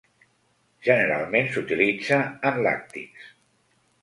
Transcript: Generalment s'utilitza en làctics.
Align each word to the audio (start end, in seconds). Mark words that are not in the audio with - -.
Generalment 0.87 1.51
s'utilitza 1.57 2.21
en 2.51 2.59
làctics. 2.69 3.31